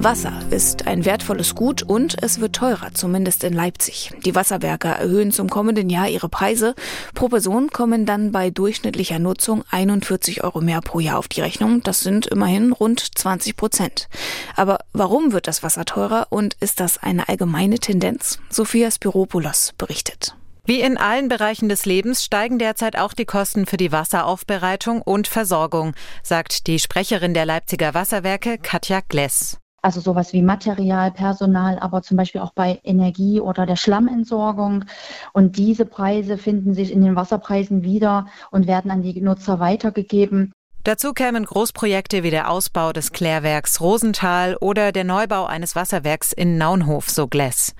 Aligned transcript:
Wasser 0.00 0.32
ist 0.50 0.86
ein 0.86 1.04
wertvolles 1.04 1.56
Gut 1.56 1.82
und 1.82 2.22
es 2.22 2.38
wird 2.40 2.54
teurer, 2.54 2.94
zumindest 2.94 3.42
in 3.42 3.52
Leipzig. 3.52 4.12
Die 4.24 4.34
Wasserwerke 4.36 4.86
erhöhen 4.86 5.32
zum 5.32 5.50
kommenden 5.50 5.90
Jahr 5.90 6.08
ihre 6.08 6.28
Preise. 6.28 6.76
Pro 7.14 7.28
Person 7.28 7.70
kommen 7.70 8.06
dann 8.06 8.30
bei 8.30 8.50
durchschnittlicher 8.50 9.18
Nutzung 9.18 9.64
41 9.72 10.44
Euro 10.44 10.60
mehr 10.60 10.80
pro 10.82 11.00
Jahr 11.00 11.18
auf 11.18 11.26
die 11.26 11.40
Rechnung. 11.40 11.82
Das 11.82 11.98
sind 12.00 12.28
immerhin 12.28 12.70
rund 12.70 13.18
20 13.18 13.56
Prozent. 13.56 14.08
Aber 14.54 14.78
warum 14.92 15.32
wird 15.32 15.48
das 15.48 15.64
Wasser 15.64 15.84
teurer 15.84 16.28
und 16.30 16.54
ist 16.60 16.78
das 16.78 16.98
eine 16.98 17.28
allgemeine 17.28 17.80
Tendenz? 17.80 18.38
Sophia 18.50 18.92
Spiropoulos 18.92 19.74
berichtet. 19.78 20.36
Wie 20.64 20.80
in 20.80 20.96
allen 20.96 21.28
Bereichen 21.28 21.68
des 21.68 21.86
Lebens 21.86 22.24
steigen 22.24 22.60
derzeit 22.60 22.96
auch 22.96 23.14
die 23.14 23.24
Kosten 23.24 23.66
für 23.66 23.78
die 23.78 23.90
Wasseraufbereitung 23.90 25.02
und 25.02 25.26
Versorgung, 25.26 25.94
sagt 26.22 26.68
die 26.68 26.78
Sprecherin 26.78 27.34
der 27.34 27.46
Leipziger 27.46 27.94
Wasserwerke 27.94 28.58
Katja 28.58 29.00
Gless. 29.08 29.58
Also 29.80 30.00
sowas 30.00 30.32
wie 30.32 30.42
Material, 30.42 31.12
Personal, 31.12 31.78
aber 31.78 32.02
zum 32.02 32.16
Beispiel 32.16 32.40
auch 32.40 32.52
bei 32.52 32.80
Energie 32.82 33.40
oder 33.40 33.64
der 33.64 33.76
Schlammentsorgung. 33.76 34.84
Und 35.32 35.56
diese 35.56 35.86
Preise 35.86 36.36
finden 36.36 36.74
sich 36.74 36.92
in 36.92 37.02
den 37.02 37.14
Wasserpreisen 37.14 37.82
wieder 37.82 38.26
und 38.50 38.66
werden 38.66 38.90
an 38.90 39.02
die 39.02 39.20
Nutzer 39.20 39.60
weitergegeben. 39.60 40.52
Dazu 40.84 41.12
kämen 41.12 41.44
Großprojekte 41.44 42.22
wie 42.22 42.30
der 42.30 42.50
Ausbau 42.50 42.92
des 42.92 43.12
Klärwerks 43.12 43.80
Rosenthal 43.80 44.56
oder 44.60 44.90
der 44.90 45.04
Neubau 45.04 45.44
eines 45.44 45.76
Wasserwerks 45.76 46.32
in 46.32 46.56
Naunhof, 46.56 47.10
so 47.10 47.26
Gless. 47.26 47.74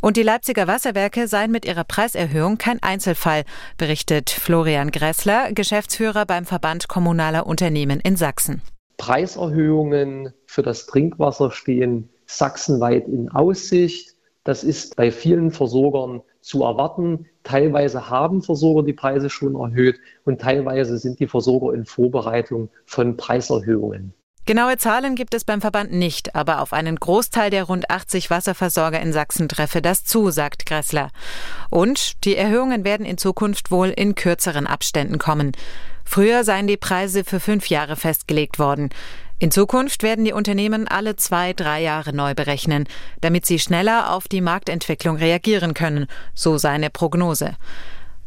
Und 0.00 0.16
die 0.16 0.22
Leipziger 0.22 0.66
Wasserwerke 0.66 1.26
seien 1.26 1.50
mit 1.50 1.64
ihrer 1.64 1.84
Preiserhöhung 1.84 2.56
kein 2.56 2.82
Einzelfall, 2.82 3.44
berichtet 3.76 4.30
Florian 4.30 4.92
Gressler, 4.92 5.52
Geschäftsführer 5.52 6.24
beim 6.24 6.46
Verband 6.46 6.88
kommunaler 6.88 7.46
Unternehmen 7.46 8.00
in 8.00 8.16
Sachsen. 8.16 8.62
Preiserhöhungen 8.98 10.34
für 10.44 10.62
das 10.62 10.84
Trinkwasser 10.86 11.50
stehen 11.50 12.10
sachsenweit 12.26 13.08
in 13.08 13.30
Aussicht. 13.30 14.14
Das 14.44 14.64
ist 14.64 14.96
bei 14.96 15.10
vielen 15.10 15.50
Versorgern 15.50 16.20
zu 16.40 16.64
erwarten. 16.64 17.26
Teilweise 17.42 18.10
haben 18.10 18.42
Versorger 18.42 18.82
die 18.82 18.92
Preise 18.92 19.30
schon 19.30 19.54
erhöht 19.54 19.98
und 20.24 20.40
teilweise 20.40 20.98
sind 20.98 21.20
die 21.20 21.26
Versorger 21.26 21.72
in 21.74 21.86
Vorbereitung 21.86 22.68
von 22.84 23.16
Preiserhöhungen. 23.16 24.12
Genaue 24.48 24.78
Zahlen 24.78 25.14
gibt 25.14 25.34
es 25.34 25.44
beim 25.44 25.60
Verband 25.60 25.92
nicht, 25.92 26.34
aber 26.34 26.62
auf 26.62 26.72
einen 26.72 26.96
Großteil 26.96 27.50
der 27.50 27.64
rund 27.64 27.90
80 27.90 28.30
Wasserversorger 28.30 28.98
in 28.98 29.12
Sachsen 29.12 29.46
treffe 29.46 29.82
das 29.82 30.04
zu, 30.04 30.30
sagt 30.30 30.64
Gressler. 30.64 31.10
Und 31.68 32.24
die 32.24 32.34
Erhöhungen 32.34 32.82
werden 32.82 33.04
in 33.04 33.18
Zukunft 33.18 33.70
wohl 33.70 33.88
in 33.88 34.14
kürzeren 34.14 34.66
Abständen 34.66 35.18
kommen. 35.18 35.52
Früher 36.02 36.44
seien 36.44 36.66
die 36.66 36.78
Preise 36.78 37.24
für 37.24 37.40
fünf 37.40 37.66
Jahre 37.68 37.94
festgelegt 37.94 38.58
worden. 38.58 38.88
In 39.38 39.50
Zukunft 39.50 40.02
werden 40.02 40.24
die 40.24 40.32
Unternehmen 40.32 40.88
alle 40.88 41.16
zwei, 41.16 41.52
drei 41.52 41.82
Jahre 41.82 42.14
neu 42.14 42.32
berechnen, 42.32 42.88
damit 43.20 43.44
sie 43.44 43.58
schneller 43.58 44.14
auf 44.14 44.28
die 44.28 44.40
Marktentwicklung 44.40 45.16
reagieren 45.16 45.74
können, 45.74 46.06
so 46.32 46.56
seine 46.56 46.88
Prognose. 46.88 47.54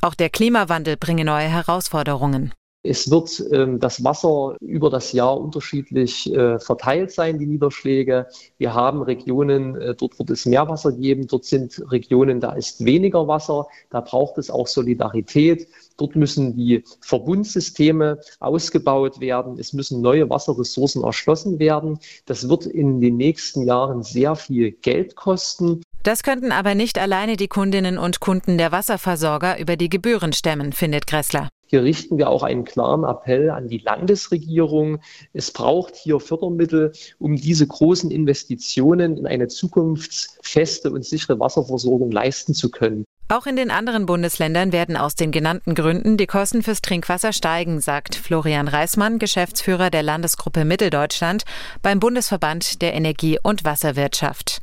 Auch 0.00 0.14
der 0.14 0.30
Klimawandel 0.30 0.96
bringe 0.96 1.24
neue 1.24 1.46
Herausforderungen. 1.46 2.52
Es 2.84 3.10
wird 3.10 3.42
ähm, 3.50 3.80
das 3.80 4.04
Wasser 4.04 4.56
über 4.60 4.88
das 4.88 5.12
Jahr 5.12 5.38
unterschiedlich 5.38 6.32
äh, 6.32 6.60
verteilt 6.60 7.10
sein, 7.10 7.38
die 7.38 7.46
Niederschläge. 7.46 8.28
Wir 8.56 8.72
haben 8.72 9.02
Regionen, 9.02 9.74
äh, 9.76 9.94
dort 9.96 10.16
wird 10.18 10.30
es 10.30 10.46
mehr 10.46 10.68
Wasser 10.68 10.92
geben, 10.92 11.26
dort 11.26 11.44
sind 11.44 11.82
Regionen, 11.90 12.38
da 12.38 12.52
ist 12.52 12.84
weniger 12.84 13.26
Wasser, 13.26 13.66
da 13.90 14.00
braucht 14.00 14.38
es 14.38 14.48
auch 14.48 14.68
Solidarität. 14.68 15.66
Dort 15.96 16.14
müssen 16.14 16.56
die 16.56 16.84
Verbundsysteme 17.00 18.20
ausgebaut 18.38 19.18
werden, 19.18 19.58
es 19.58 19.72
müssen 19.72 20.00
neue 20.00 20.30
Wasserressourcen 20.30 21.02
erschlossen 21.02 21.58
werden. 21.58 21.98
Das 22.26 22.48
wird 22.48 22.66
in 22.66 23.00
den 23.00 23.16
nächsten 23.16 23.66
Jahren 23.66 24.04
sehr 24.04 24.36
viel 24.36 24.70
Geld 24.70 25.16
kosten. 25.16 25.82
Das 26.04 26.22
könnten 26.22 26.52
aber 26.52 26.76
nicht 26.76 26.96
alleine 26.96 27.36
die 27.36 27.48
Kundinnen 27.48 27.98
und 27.98 28.20
Kunden 28.20 28.56
der 28.56 28.70
Wasserversorger 28.70 29.58
über 29.58 29.76
die 29.76 29.88
Gebühren 29.88 30.32
stemmen, 30.32 30.72
findet 30.72 31.08
Gressler. 31.08 31.48
Hier 31.70 31.82
richten 31.82 32.16
wir 32.16 32.30
auch 32.30 32.42
einen 32.42 32.64
klaren 32.64 33.04
Appell 33.04 33.50
an 33.50 33.68
die 33.68 33.78
Landesregierung. 33.78 35.00
Es 35.34 35.50
braucht 35.50 35.96
hier 35.96 36.18
Fördermittel, 36.18 36.92
um 37.18 37.36
diese 37.36 37.66
großen 37.66 38.10
Investitionen 38.10 39.18
in 39.18 39.26
eine 39.26 39.48
zukunftsfeste 39.48 40.90
und 40.90 41.04
sichere 41.04 41.38
Wasserversorgung 41.38 42.10
leisten 42.10 42.54
zu 42.54 42.70
können. 42.70 43.04
Auch 43.30 43.46
in 43.46 43.56
den 43.56 43.70
anderen 43.70 44.06
Bundesländern 44.06 44.72
werden 44.72 44.96
aus 44.96 45.14
den 45.14 45.30
genannten 45.30 45.74
Gründen 45.74 46.16
die 46.16 46.26
Kosten 46.26 46.62
fürs 46.62 46.80
Trinkwasser 46.80 47.34
steigen, 47.34 47.82
sagt 47.82 48.14
Florian 48.14 48.68
Reismann, 48.68 49.18
Geschäftsführer 49.18 49.90
der 49.90 50.02
Landesgruppe 50.02 50.64
Mitteldeutschland 50.64 51.44
beim 51.82 52.00
Bundesverband 52.00 52.80
der 52.80 52.94
Energie- 52.94 53.38
und 53.42 53.64
Wasserwirtschaft. 53.64 54.62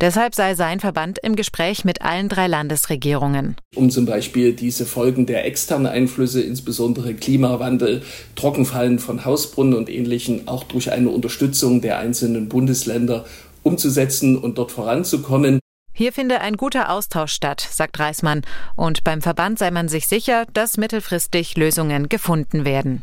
Deshalb 0.00 0.34
sei 0.34 0.54
sein 0.54 0.80
Verband 0.80 1.18
im 1.22 1.36
Gespräch 1.36 1.84
mit 1.84 2.02
allen 2.02 2.28
drei 2.28 2.48
Landesregierungen. 2.48 3.56
Um 3.74 3.88
zum 3.90 4.04
Beispiel 4.04 4.52
diese 4.52 4.84
Folgen 4.84 5.24
der 5.24 5.46
externen 5.46 5.86
Einflüsse, 5.86 6.42
insbesondere 6.42 7.14
Klimawandel, 7.14 8.02
Trockenfallen 8.34 8.98
von 8.98 9.24
Hausbrunnen 9.24 9.74
und 9.74 9.88
Ähnlichem, 9.88 10.42
auch 10.46 10.64
durch 10.64 10.92
eine 10.92 11.08
Unterstützung 11.08 11.80
der 11.80 11.98
einzelnen 11.98 12.48
Bundesländer 12.48 13.24
umzusetzen 13.62 14.36
und 14.36 14.58
dort 14.58 14.70
voranzukommen. 14.70 15.60
Hier 15.94 16.12
finde 16.12 16.42
ein 16.42 16.58
guter 16.58 16.90
Austausch 16.90 17.32
statt, 17.32 17.66
sagt 17.70 17.98
Reismann, 17.98 18.42
und 18.76 19.02
beim 19.02 19.22
Verband 19.22 19.58
sei 19.58 19.70
man 19.70 19.88
sich 19.88 20.06
sicher, 20.06 20.44
dass 20.52 20.76
mittelfristig 20.76 21.56
Lösungen 21.56 22.10
gefunden 22.10 22.66
werden. 22.66 23.02